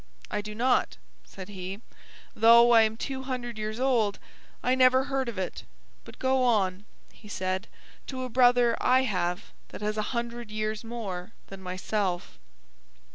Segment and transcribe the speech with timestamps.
[0.31, 1.79] "I do not," said he:
[2.35, 4.17] "though I am two hundred years old
[4.63, 5.63] I never heard of it.
[6.05, 7.67] But go on," he said,
[8.07, 12.39] "to a brother I have that has a hundred years more than myself."